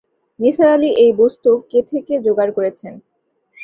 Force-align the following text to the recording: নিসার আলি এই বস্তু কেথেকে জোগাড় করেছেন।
নিসার 0.39 0.69
আলি 0.69 0.89
এই 1.03 1.11
বস্তু 1.21 1.49
কেথেকে 1.71 2.13
জোগাড় 2.25 2.51
করেছেন। 2.57 2.93